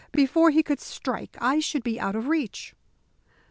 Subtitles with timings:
[0.11, 2.73] Before he could strike I should be out of reach."